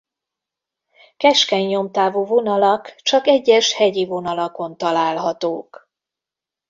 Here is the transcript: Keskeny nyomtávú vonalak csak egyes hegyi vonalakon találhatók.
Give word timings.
Keskeny 1.17 1.65
nyomtávú 1.67 2.25
vonalak 2.25 2.95
csak 3.01 3.27
egyes 3.27 3.73
hegyi 3.73 4.05
vonalakon 4.05 4.77
találhatók. 4.77 5.89